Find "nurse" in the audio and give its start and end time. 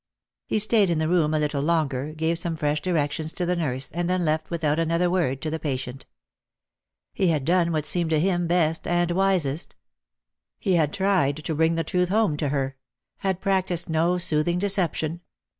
3.55-3.91